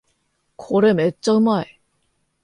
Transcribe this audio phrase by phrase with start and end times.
[0.55, 1.79] これめっちゃうまい